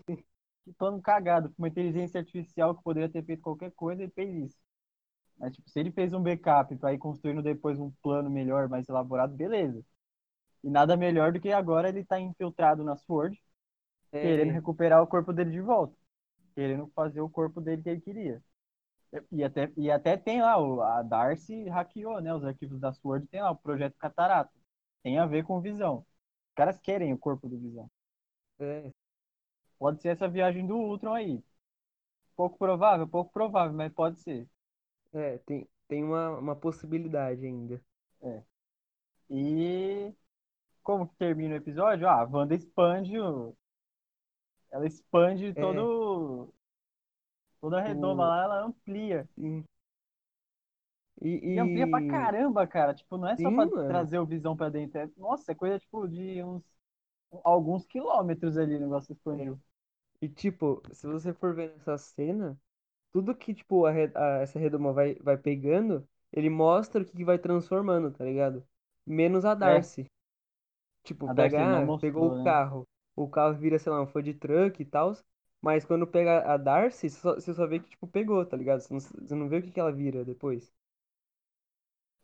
[0.66, 1.50] Que plano cagado.
[1.50, 4.58] Com uma inteligência artificial que poderia ter feito qualquer coisa, ele fez isso.
[5.40, 8.88] Mas, tipo, se ele fez um backup pra ir construindo depois um plano melhor, mais
[8.90, 9.84] elaborado, beleza.
[10.64, 13.42] E nada melhor do que agora ele tá infiltrado na Sword,
[14.12, 15.96] É, querendo recuperar o corpo dele de volta.
[16.56, 18.44] Querendo fazer o corpo dele que ele queria.
[19.32, 20.56] E até, e até tem lá,
[21.00, 22.34] a Darcy hackeou, né?
[22.34, 24.52] Os arquivos da Sword tem lá o projeto Catarata.
[25.04, 26.00] Tem a ver com Visão.
[26.50, 27.90] Os caras querem o corpo do Visão.
[28.60, 28.92] é,
[29.78, 31.44] Pode ser essa viagem do Ultron aí.
[32.36, 34.48] Pouco provável, pouco provável, mas pode ser.
[35.14, 37.82] É, tem, tem uma, uma possibilidade ainda.
[39.30, 40.14] E
[40.84, 42.08] como que termina o episódio?
[42.08, 43.56] Ah, a Wanda expande o...
[44.72, 46.52] Ela expande todo...
[47.62, 49.28] Toda a redoma O- lá, ela amplia.
[49.36, 49.66] Sim.
[51.22, 52.94] E, E amplia pra e- caramba, cara.
[52.94, 53.88] Tipo, não é só Sim, pra mano.
[53.88, 55.00] trazer o Visão pra dentro.
[55.00, 55.10] É...
[55.18, 56.64] Nossa, é coisa, tipo, de uns...
[57.44, 59.60] Alguns quilômetros ali o negócio expandiu.
[60.22, 62.58] E, tipo, se você for ver nessa cena,
[63.12, 67.26] tudo que, tipo, a, a- essa redoma vai, vai pegando ele mostra o que que
[67.26, 68.64] vai transformando, tá ligado?
[69.06, 70.06] Menos a É, Darcy.
[71.04, 72.44] Tipo, a Darcy pega, ah, pegou o mostrou, né?
[72.44, 72.88] carro.
[73.16, 75.14] O carro vira, sei lá, um food truck e tal.
[75.62, 78.82] Mas quando pega a Darcy, você só, você só vê que, tipo, pegou, tá ligado?
[78.82, 80.72] Você não, você não vê o que que ela vira depois.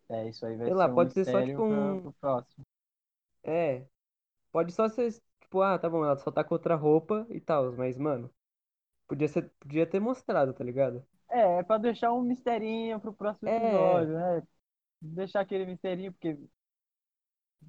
[0.10, 2.02] É, isso aí vai Sei lá, ser um pode ser só, tipo, um.
[2.02, 2.66] pro próximo.
[3.44, 3.86] É.
[4.52, 7.74] Pode só ser, tipo, ah, tá bom, ela só tá com outra roupa e tal.
[7.74, 8.32] Mas, mano,
[9.08, 11.06] podia ser, podia ter mostrado, tá ligado?
[11.30, 14.44] É, é pra deixar um misterinho pro próximo É, episódio, né?
[15.02, 16.38] Deixar aquele misterinho, porque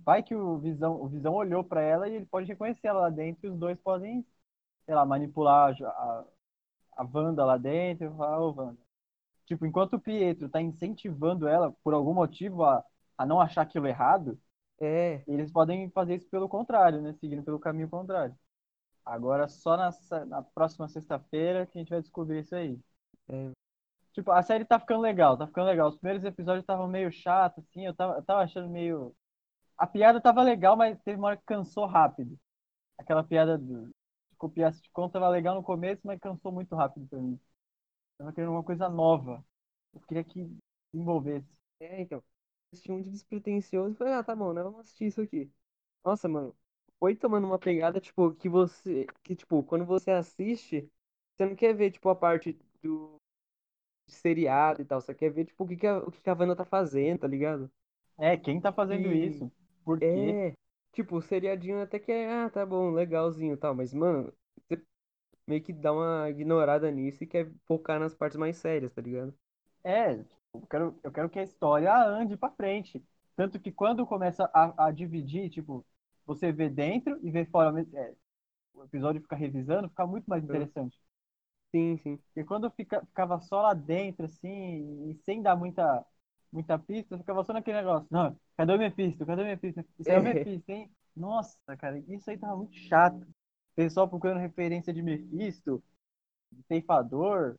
[0.05, 3.11] vai que o Visão, o Visão olhou pra ela e ele pode reconhecer ela lá
[3.11, 4.25] dentro e os dois podem,
[4.87, 6.25] sei lá, manipular a, a,
[6.99, 8.79] a Wanda lá dentro e falar, ô Wanda.
[9.47, 12.85] Tipo, enquanto o Pietro tá incentivando ela, por algum motivo, a,
[13.19, 14.39] a não achar aquilo errado,
[14.81, 17.15] é, eles podem fazer isso pelo contrário, né?
[17.21, 18.37] Seguindo pelo caminho contrário.
[19.07, 19.91] Agora, só na,
[20.27, 22.81] na próxima sexta-feira que a gente vai descobrir isso aí.
[23.31, 23.53] é.
[24.13, 25.89] Tipo, a série tá ficando legal, tá ficando legal.
[25.89, 29.15] Os primeiros episódios estavam meio chato, assim, eu tava, eu tava achando meio.
[29.79, 32.39] A piada tava legal, mas teve uma hora que cansou rápido.
[32.99, 37.21] Aquela piada do- de copiar sitcom tava legal no começo, mas cansou muito rápido pra
[37.21, 37.41] mim.
[38.19, 39.45] Tava querendo uma coisa nova.
[39.95, 40.51] Eu queria que
[40.93, 41.49] desenvolvesse.
[41.81, 42.23] É, então.
[42.73, 44.63] Assisti um de despretensioso e falei, ah, tá bom, né?
[44.63, 45.51] Vamos assistir isso aqui.
[46.05, 46.57] Nossa, mano.
[46.99, 49.07] Foi tomando uma pegada, tipo, que você.
[49.23, 50.91] Que, tipo, quando você assiste,
[51.37, 53.21] você não quer ver, tipo, a parte do
[54.09, 55.01] seriado e tal.
[55.01, 57.21] Você quer ver, tipo, o que que a, o que que a Wanda tá fazendo,
[57.21, 57.71] tá ligado?
[58.19, 59.13] É, quem tá fazendo E.
[59.13, 59.51] isso?
[59.85, 60.39] Por quê?
[60.49, 60.55] É.
[60.93, 63.75] Tipo, o seriadinho até que é, ah, tá bom, legalzinho e tal.
[63.75, 64.33] Mas, mano,
[64.69, 64.83] você
[65.47, 69.35] meio que dá uma ignorada nisso e quer focar nas partes mais sérias, tá ligado?
[69.85, 73.05] É, tipo, eu quero, eu quero que a história ande pra frente.
[73.37, 75.87] Tanto que quando começa a, a dividir, tipo,
[76.27, 78.15] você vê dentro e vê fora, é,
[78.75, 80.99] o episódio fica revisando, fica muito mais Ah, interessante.
[81.75, 82.17] Sim, sim.
[82.19, 86.05] Porque quando fica, ficava só lá dentro, assim, e sem dar muita,
[86.53, 88.07] muita pista, ficava só naquele negócio.
[88.11, 89.27] Não, cadê o Mephisto?
[89.27, 89.85] Cadê o Mephisto?
[89.99, 90.91] Isso é o É, Mephisto, hein?
[91.17, 93.27] Nossa, cara, isso aí tava muito chato.
[93.75, 95.83] Pessoal procurando referência de Mephisto,
[96.53, 97.59] de Ceifador.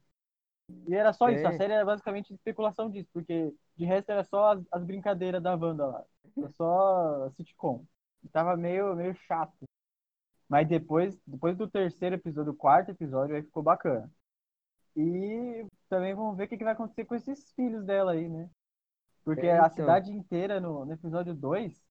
[0.87, 1.57] E era só isso, a é.
[1.57, 5.87] série era basicamente especulação disso, porque de resto era só as, as brincadeiras da Wanda
[5.87, 6.05] lá.
[6.37, 7.85] Era só sitcom.
[8.31, 9.65] Tava meio, meio chato.
[10.47, 14.09] Mas depois, depois do terceiro episódio, do quarto episódio, aí ficou bacana.
[14.95, 18.49] E também vamos ver o que, que vai acontecer com esses filhos dela aí, né?
[19.23, 21.85] Porque a cidade inteira no, no episódio 2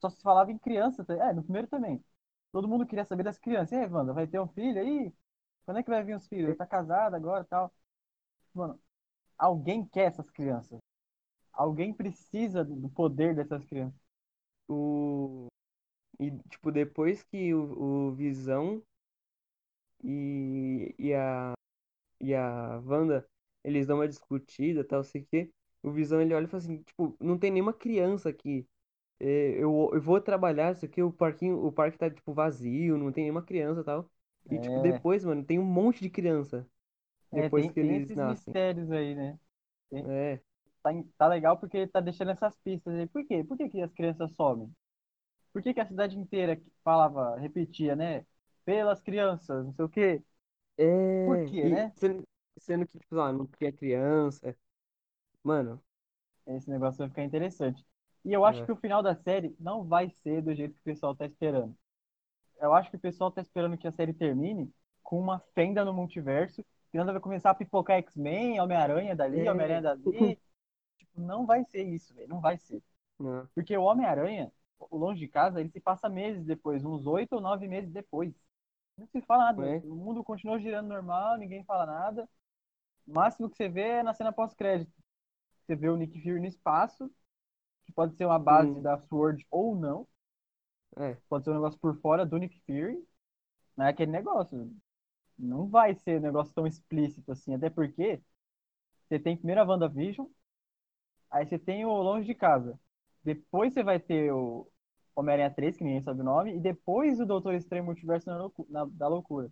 [0.00, 1.04] só se falava em criança.
[1.04, 1.14] tá?
[1.14, 2.04] É, no primeiro também.
[2.52, 3.72] Todo mundo queria saber das crianças.
[3.72, 5.12] E aí, Wanda, vai ter um filho aí?
[5.64, 6.56] Quando é que vai vir os filhos?
[6.56, 7.72] Tá casada agora e tal.
[8.52, 8.78] Mano,
[9.38, 10.78] alguém quer essas crianças.
[11.52, 13.98] Alguém precisa do poder dessas crianças.
[14.68, 15.48] O...
[16.18, 18.82] E, tipo, depois que o, o Visão
[20.02, 21.54] e, e a,
[22.20, 23.28] e a Wanda,
[23.64, 26.82] eles dão uma discutida, tal, sei o quê, o Visão, ele olha e fala assim,
[26.82, 28.68] tipo, não tem nenhuma criança aqui.
[29.20, 29.26] É,
[29.62, 33.24] eu, eu vou trabalhar, isso aqui, o parquinho, o parque tá, tipo, vazio, não tem
[33.24, 34.10] nenhuma criança, tal.
[34.50, 36.68] E, tipo, É, depois, mano, tem um monte de criança,
[37.32, 38.56] é depois tem, que tem eles esses nascem.
[38.62, 39.38] mistérios aí, né?
[39.90, 40.40] Tem- É,
[40.82, 43.08] tá, tá legal porque ele tá deixando essas pistas aí.
[43.08, 43.44] Por quê?
[43.44, 44.72] Por que, que as crianças somem?
[45.54, 48.26] Por que, que a cidade inteira falava, repetia, né?
[48.64, 50.22] Pelas crianças, não sei o quê.
[50.76, 51.92] Por é, quê, e né?
[51.96, 52.24] sendo,
[52.58, 54.54] sendo que, tipo, lá, não tinha criança,
[55.44, 55.80] mano,
[56.46, 57.86] Esse negócio vai ficar interessante.
[58.24, 60.80] E eu acho é, que o final da série não vai ser do jeito que
[60.80, 61.76] o pessoal tá esperando.
[62.60, 64.72] Eu acho que o pessoal tá esperando que a série termine
[65.04, 69.78] com uma fenda no multiverso, e nada vai começar a pipocar X-Men, Homem-Aranha dali, Homem-Aranha
[69.78, 70.02] é, dali.
[70.96, 72.28] Tipo, não vai ser isso, velho.
[72.28, 72.82] Não vai ser.
[73.18, 74.50] não, Porque o Homem-Aranha,
[74.92, 78.32] Longe de Casa, ele se passa meses depois, uns oito ou nove meses depois.
[78.98, 79.62] Não se fala nada.
[79.62, 82.28] é, O mundo continua girando normal, ninguém fala nada.
[83.06, 84.92] O máximo que você vê é na cena pós-crédito.
[85.66, 87.10] Você vê o Nick Fury no espaço,
[87.86, 90.08] que pode ser uma base sim, da SWORD ou não.
[90.96, 93.02] é, Pode ser um negócio por fora do Nick Fury.
[93.76, 94.70] Não é aquele negócio.
[95.38, 97.54] Não vai ser um negócio tão explícito assim.
[97.54, 98.22] Até porque
[99.08, 100.26] você tem primeiro a WandaVision,
[101.30, 102.78] aí você tem o Longe de Casa.
[103.24, 104.68] Depois você vai ter o
[105.16, 108.66] Homem-Aranha 3, que ninguém sabe o nome, e depois o Doutor Estranho Multiverso na loucu-
[108.70, 109.50] na- da Loucura.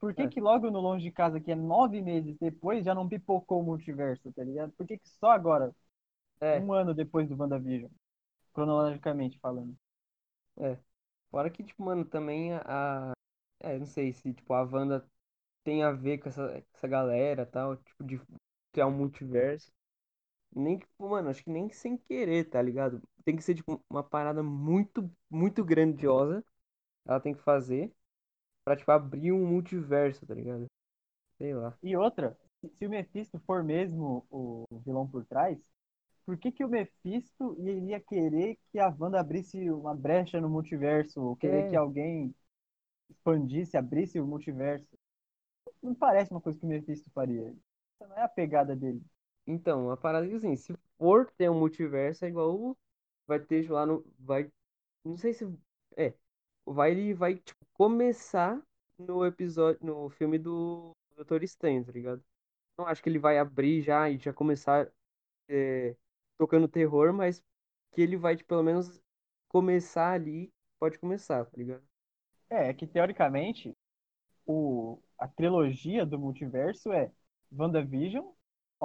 [0.00, 2.94] Por que é, que logo no Longe de Casa, que é nove meses depois, já
[2.94, 4.72] não pipocou o multiverso, tá ligado?
[4.72, 5.74] Por que que só agora,
[6.40, 6.58] é.
[6.58, 7.90] um ano depois do WandaVision,
[8.54, 9.76] cronologicamente falando?
[10.58, 10.78] É.
[11.30, 13.12] Fora que, tipo, mano, também a.
[13.60, 15.06] É, não sei se, tipo, a Wanda
[15.64, 18.20] tem a ver com essa, essa galera tal, tipo, de
[18.72, 19.72] criar um multiverso.
[20.54, 23.02] Nem, tipo, mano, acho que nem sem querer, tá ligado?
[23.24, 26.44] Tem que ser, tipo, uma parada muito, muito grandiosa.
[27.06, 27.92] Ela tem que fazer
[28.64, 30.66] pra, tipo, abrir um multiverso, tá ligado?
[31.38, 31.78] Sei lá.
[31.82, 35.58] E outra, se se o Mephisto for mesmo o vilão por trás,
[36.26, 41.20] por que, que o Mephisto iria querer que a Wanda abrisse uma brecha no multiverso?
[41.22, 41.70] Ou querer É.
[41.70, 42.34] que alguém
[43.10, 44.88] expandisse, abrisse o multiverso?
[45.82, 47.54] Não parece uma coisa que o Mephisto faria.
[48.00, 49.02] Essa não é a pegada dele.
[49.46, 52.76] Então, a parada que assim, se for ter um multiverso, é igual o-
[53.26, 54.04] vai ter lá no.
[54.18, 54.50] Vai.
[55.04, 55.46] Não sei se.
[55.96, 56.14] É.
[56.66, 58.62] Vai, vai, tipo, começar
[58.98, 59.84] no episódio.
[59.86, 62.24] No filme do Doutor Estranho, tá ligado?
[62.78, 64.90] Não acho que ele vai abrir já e já começar
[65.48, 65.96] é,
[66.38, 67.42] tocando terror, mas
[67.92, 69.00] que ele vai, tipo, pelo menos
[69.48, 70.52] começar ali.
[70.80, 71.84] Pode começar, tá ligado?
[72.50, 73.76] É, é que teoricamente
[74.46, 77.12] o, a trilogia do multiverso é
[77.52, 78.26] WandaVision,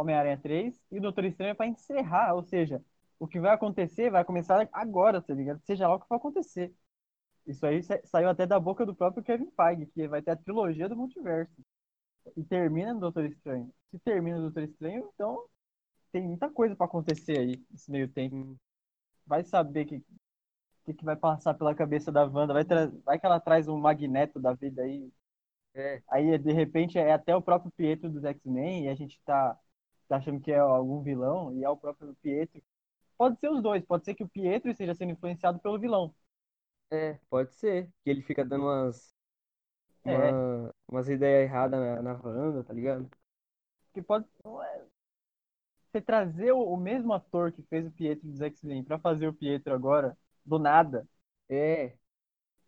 [0.01, 2.83] Homem-Aranha 3 e o Doutor Estranho é pra encerrar, ou seja,
[3.19, 5.61] o que vai acontecer vai começar agora, tá ligado?
[5.65, 6.73] Seja lá o que for acontecer.
[7.47, 10.35] Isso aí sa- saiu até da boca do próprio Kevin Feige, que vai ter a
[10.37, 11.53] trilogia do multiverso.
[12.37, 13.73] E termina no Doutor Estranho.
[13.91, 15.45] Se termina no Doutor Estranho, então
[16.11, 18.57] tem muita coisa pra acontecer aí nesse meio tempo.
[19.27, 20.03] Vai saber que
[20.85, 22.53] que, que vai passar pela cabeça da Wanda.
[22.53, 22.63] Vai,
[23.05, 25.11] vai que ela traz um magneto da vida aí.
[25.75, 29.57] É, Aí, de repente, é até o próprio Pietro dos X-Men e a gente tá,
[30.07, 32.61] tá achando que é algum vilão e é o próprio Pietro.
[33.17, 33.85] Pode ser os dois.
[33.85, 36.13] Pode ser que o Pietro esteja sendo influenciado pelo vilão.
[36.91, 37.91] é, pode ser.
[38.03, 39.13] Que ele fica dando umas.
[40.05, 40.37] É.
[40.37, 43.09] uma- umas ideias erradas na, na Wanda, tá ligado?
[43.93, 44.25] Que pode...
[44.45, 44.87] é-
[45.91, 49.33] Você trazer o, o mesmo ator que fez o Pietro dos X-Men pra fazer o
[49.33, 51.07] Pietro agora, do nada,
[51.49, 51.97] É,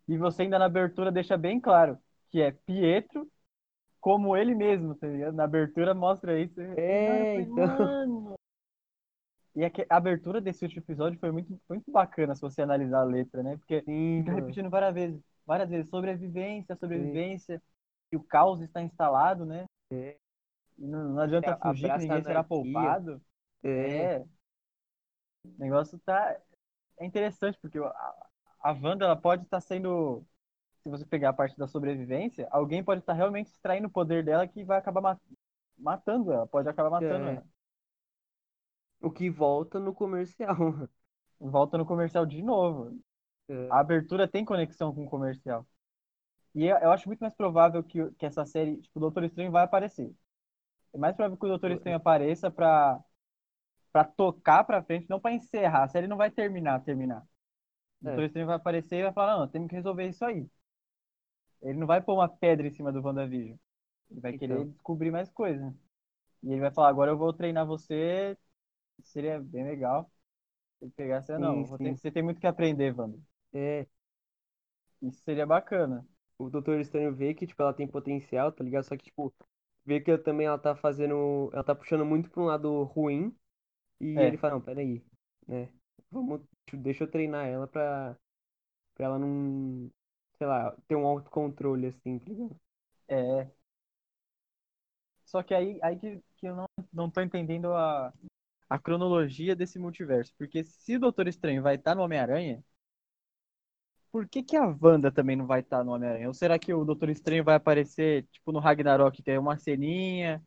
[0.08, 1.98] e você ainda na abertura deixa bem claro
[2.30, 3.30] que é Pietro
[4.00, 5.36] como ele mesmo, tá ligado?
[5.36, 6.60] Na abertura mostra isso.
[6.62, 7.78] É, falei, então.
[7.78, 8.34] Mano.
[9.56, 13.44] E a abertura desse último episódio foi muito, muito bacana se você analisar a letra,
[13.44, 13.58] né?
[13.58, 14.36] Porque sim, mano.
[14.36, 17.62] repetindo várias vezes, várias vezes, sobrevivência, sobrevivência,
[18.12, 19.66] e o caos está instalado, né?
[19.92, 20.16] É,
[20.78, 23.22] não, não adianta É, fugir que ninguém será poupado.
[23.64, 24.26] é, É.
[25.46, 26.38] O negócio tá.
[26.98, 28.28] É interessante, porque a,
[28.62, 30.26] a Wanda ela pode estar sendo.
[30.90, 34.48] Se você pegar a parte da sobrevivência, alguém pode estar realmente extraindo o poder dela
[34.48, 35.20] que vai acabar ma-
[35.78, 36.48] matando ela.
[36.48, 37.36] Pode acabar matando É.
[37.36, 37.44] ela.
[39.02, 40.56] O que volta no comercial.
[41.40, 43.00] Volta no comercial de novo.
[43.48, 45.66] É, A abertura tem conexão com o comercial.
[46.56, 49.52] E eu, eu acho muito mais provável que, que essa série, tipo, o Doutor Estranho
[49.52, 50.14] vai aparecer.
[50.94, 53.00] É mais provável que o Doutor Estranho apareça pra,
[53.94, 55.84] pra tocar pra frente, não pra encerrar.
[55.86, 57.22] A série não vai terminar, terminar.
[58.02, 58.12] O É.
[58.12, 60.48] Doutor Estranho vai aparecer e vai falar, não, temos que resolver isso aí.
[61.62, 63.58] Ele não vai pôr uma pedra em cima do WandaVision.
[64.12, 64.36] Ele vai Então.
[64.36, 65.74] querer descobrir mais coisas.
[66.44, 68.38] E ele vai falar, agora eu vou treinar você.
[69.04, 70.12] Seria bem legal.
[70.80, 71.78] Se pegar essa, não, Sim, sim.
[71.80, 73.18] ter- você tem muito que aprender, Wanda.
[73.54, 73.88] é,
[75.02, 76.08] Isso seria bacana.
[76.38, 78.84] o Doutor Estranho vê que, tipo, ela tem potencial, tá ligado?
[78.86, 79.34] Só que, tipo,
[79.86, 81.50] vê que também ela tá fazendo.
[81.54, 83.36] Ela tá puxando muito pra um lado ruim.
[84.02, 84.28] E É.
[84.28, 85.04] ele fala, não, peraí,
[85.48, 85.70] né?
[86.12, 86.42] Vamos,
[86.74, 88.18] deixa eu treinar ela pra,
[88.96, 89.92] pra ela não,
[90.40, 92.56] sei lá, ter um autocontrole, assim, tá ligado?
[93.10, 93.52] É.
[95.26, 98.12] Só que aí, aí que, que eu não, não tô entendendo a,
[98.70, 100.34] a cronologia desse multiverso.
[100.38, 102.64] Porque se o Doutor Estranho vai estar no Homem-Aranha,
[104.12, 106.28] por que, que a Wanda também não vai estar no Homem-Aranha?
[106.28, 110.42] Ou será que o Doutor Estranho vai aparecer, tipo, no Ragnarok, que é uma ceninha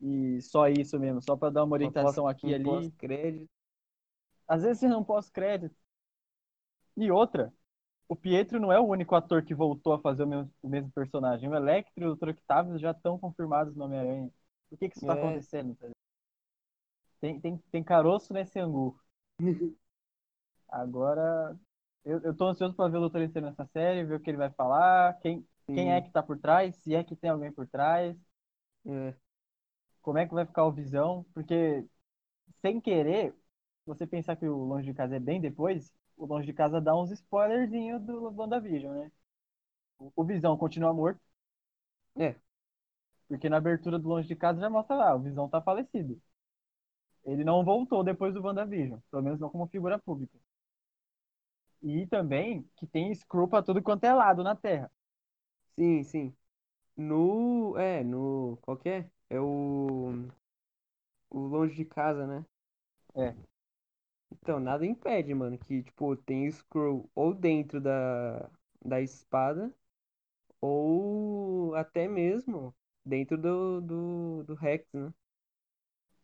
[0.00, 2.64] e só isso mesmo, só pra dar uma orientação aqui e ali?
[2.64, 3.50] pós-crédito.
[4.48, 5.76] Às vezes você não pós-crédito.
[6.96, 7.52] E outra,
[8.12, 10.90] o Pietro não é o único ator que voltou a fazer o mesmo, o mesmo
[10.92, 11.48] personagem.
[11.48, 12.30] O Electro e o Dr.
[12.30, 14.30] Octavius já estão confirmados no Homem-Aranha.
[14.70, 15.14] Por que, que isso tá É.
[15.14, 15.76] acontecendo?
[17.22, 19.00] Tem, tem, tem caroço nesse angu.
[20.68, 21.56] Agora,
[22.04, 23.22] eu, eu tô ansioso pra ver o Dr.
[23.22, 26.38] Estranho nessa série, ver o que ele vai falar, quem, quem é que tá por
[26.38, 28.16] trás, se é que tem alguém por trás,
[28.86, 29.14] é,
[30.02, 31.86] como é que vai ficar o Visão, porque
[32.62, 33.34] sem querer,
[33.86, 35.92] você pensar que o Longe de Casa é bem depois,
[36.24, 39.12] o Longe de Casa dá uns spoilerzinhos do WandaVision, né?
[40.16, 41.20] O- Visão continua morto.
[42.18, 42.36] É.
[43.28, 46.20] Porque na abertura do Longe de Casa já mostra lá, o Visão tá falecido.
[47.24, 50.38] Ele não voltou depois do WandaVision, pelo menos não como figura pública.
[51.82, 54.90] E também que tem Skrull pra tudo quanto é lado na Terra.
[55.76, 56.36] sim, sim.
[56.96, 59.10] No, é, no, qual que é?
[59.30, 60.12] É o,
[61.30, 62.44] o Longe de Casa, né?
[63.14, 63.34] É.
[64.40, 68.48] Então, nada impede, mano, que, tipo, tem Skrull ou dentro da,
[68.84, 69.72] da espada,
[70.60, 75.12] ou até mesmo dentro do, do, do Rex, né?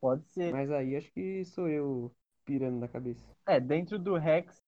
[0.00, 0.52] Pode ser.
[0.52, 3.24] Mas aí acho que sou eu pirando na cabeça.
[3.46, 4.62] É, dentro do Rex,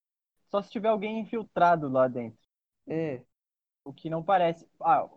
[0.49, 2.39] só se tiver alguém infiltrado lá dentro.
[2.87, 3.21] É,
[3.85, 4.67] O que não parece.
[4.81, 5.07] Ah,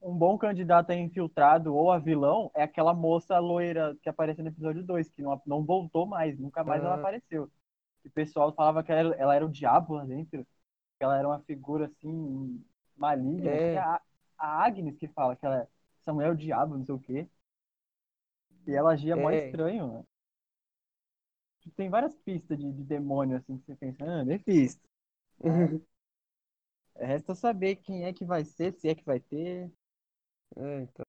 [0.00, 4.50] um bom candidato a infiltrado ou a vilão é aquela moça loira que apareceu no
[4.50, 7.50] episódio 2, que não, não voltou mais, nunca mais ela apareceu.
[8.04, 10.44] O pessoal falava que ela, era- ela era o diabo lá dentro,
[10.98, 12.64] que ela era uma figura assim,
[12.96, 13.50] maligna.
[13.50, 13.74] É.
[13.74, 14.00] é a,
[14.38, 15.68] a Agnes que fala que ela,
[16.00, 17.28] essa mulher é o diabo, não sei o quê.
[18.68, 19.48] E ela agia mó É.
[19.48, 20.04] estranho, né?
[21.60, 24.82] Tipo, Tem várias pistas de, de demônio, assim, que você pensa, ah, Mephisto.
[27.00, 29.70] Resta saber quem é que vai ser, se é que vai ter.
[30.56, 31.04] É, então.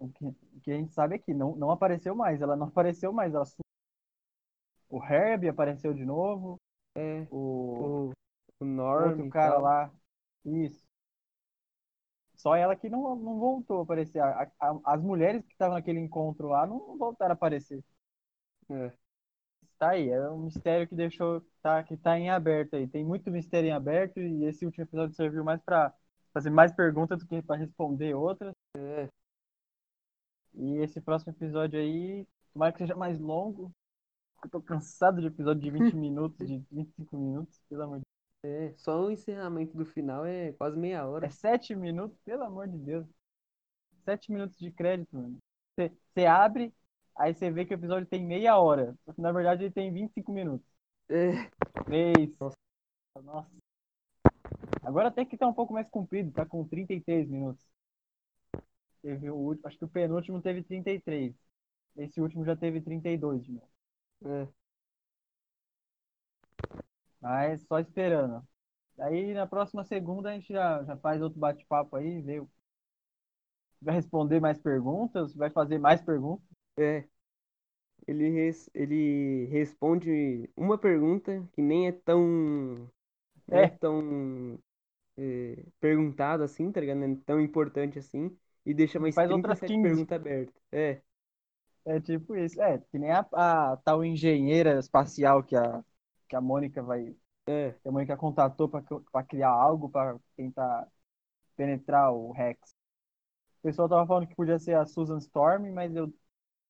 [0.00, 2.40] O que, o que a gente sabe é que não, não apareceu mais.
[2.42, 3.34] Ela não apareceu mais.
[3.34, 3.46] Ela
[4.90, 6.60] O Herb apareceu de novo.
[6.94, 7.26] É,
[7.78, 8.12] O, o,
[8.60, 9.62] o Norm outro cara tal.
[9.62, 9.92] lá.
[10.44, 10.86] Isso.
[12.34, 14.20] Só ela que não, não voltou a aparecer.
[14.20, 17.84] A- a- as mulheres que estavam naquele encontro lá não voltaram a aparecer.
[18.70, 18.92] É.
[19.78, 21.40] Tá aí, é um mistério que deixou.
[21.62, 22.88] Tá, que tá em aberto aí.
[22.88, 25.92] Tem muito mistério em aberto e esse último episódio serviu mais pra
[26.32, 28.54] fazer mais perguntas do que pra responder outras.
[28.78, 29.08] É.
[30.54, 33.72] E esse próximo episódio aí, tomara que seja mais longo.
[34.44, 38.06] Eu tô cansado de episódio de 20 minutos, de 25 minutos, pelo amor de
[38.44, 41.26] É, só o encerramento do final é quase meia hora.
[41.26, 43.06] É 7 minutos, pelo amor de Deus.
[44.04, 45.38] 7 minutos de crédito, mano.
[45.76, 46.74] Você abre,
[47.16, 48.96] aí você vê que o episódio tem meia hora.
[49.04, 50.66] Só que na verdade ele tem 25 minutos.
[51.08, 51.50] É,
[51.84, 52.36] 3.
[52.40, 52.56] Nossa.
[53.22, 53.50] Nossa.
[54.82, 57.64] Agora até que tá um pouco mais comprido, tá com 33 minutos.
[59.08, 61.34] Teve o último, acho que o penúltimo teve 33.
[61.96, 63.68] Esse último já teve 32 de novo.
[64.24, 64.48] é.
[67.20, 68.46] Mas só esperando.
[69.00, 72.42] Aí na próxima segunda a gente já, já faz outro bate-papo aí, vê.
[73.82, 76.46] Vai responder mais perguntas, vai fazer mais perguntas.
[76.76, 77.08] É.
[78.06, 82.90] Ele, res- ele responde uma pergunta que nem é tão.
[83.50, 83.78] é É.
[83.80, 84.58] tão.
[85.18, 86.98] é, perguntada assim, tá ligado?
[86.98, 88.36] Não é tão importante assim.
[88.68, 89.82] E deixa mais Faz outras 37 15.
[89.82, 90.54] perguntas abertas.
[90.72, 91.02] É.
[91.84, 92.60] É tipo isso.
[92.60, 95.82] É, que nem a, a tal engenheira espacial que a,
[96.28, 97.16] que a Mônica vai.
[97.46, 97.74] É.
[97.82, 100.88] Que a Mônica contatou para criar algo para tentar
[101.56, 102.60] penetrar o Rex.
[103.60, 106.12] O pessoal tava falando que podia ser a Susan Storm, mas eu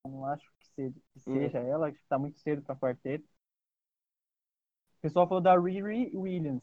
[0.04, 1.34] não acho que seja, que Hum.
[1.34, 3.26] seja ela, acho que tá muito cedo para quarteto.
[4.98, 6.62] O pessoal falou da Riri Williams,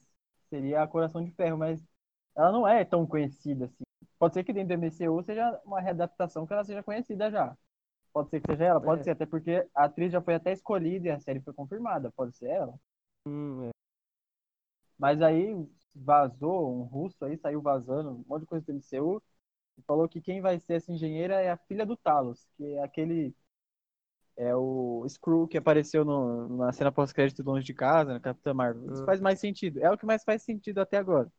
[0.50, 1.84] seria a Coração de Ferro, mas
[2.36, 3.85] ela não é tão conhecida assim.
[4.26, 7.56] Pode ser que dentro do MCU seja uma readaptação que ela seja conhecida já.
[8.12, 9.04] Pode ser que seja ela, pode É.
[9.04, 12.36] ser, até porque a atriz já foi até escolhida e a série foi confirmada, pode
[12.36, 12.74] ser ela.
[13.28, 13.72] Hum, é.
[14.98, 15.54] Mas aí
[15.94, 19.22] vazou, um russo aí saiu vazando, um monte de coisa do MCU,
[19.78, 22.84] e falou que quem vai ser essa engenheira é a filha do Talos, que é
[22.84, 23.36] aquele.
[24.38, 28.92] É o Screw que apareceu no- na cena pós-crédito Longe de Casa, na Capitã Marvel.
[28.92, 29.06] Isso Hum.
[29.06, 29.80] faz mais sentido.
[29.82, 31.32] É o que mais faz sentido até agora.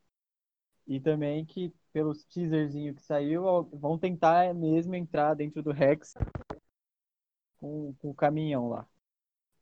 [0.87, 6.13] E também que, pelos teaserzinho que saiu, vão tentar mesmo entrar dentro do Rex
[7.59, 8.81] com, com o caminhão lá.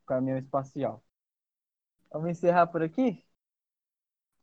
[0.02, 1.04] O caminhão espacial.
[2.10, 3.24] Vamos encerrar por aqui?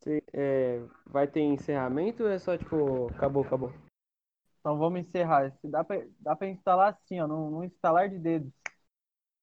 [0.02, 3.72] Cê- é, vai ter encerramento ou é só tipo, acabou, acabou?
[4.60, 5.54] Então vamos encerrar.
[5.64, 8.52] Dá pra, dá pra instalar assim, ó, num, num instalar de dedos.